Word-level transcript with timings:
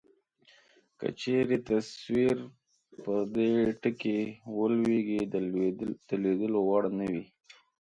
که 0.99 1.07
چیرې 1.19 1.57
تصویر 1.69 2.37
پر 3.03 3.19
دې 3.35 3.51
ټکي 3.81 4.19
ولویږي 4.57 5.21
د 6.09 6.11
لیدلو 6.23 6.59
وړ 6.69 6.83
نه 6.99 7.05
وي. 7.11 7.25